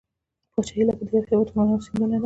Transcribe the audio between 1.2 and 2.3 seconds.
هیواد غرونه او سیندونه ده.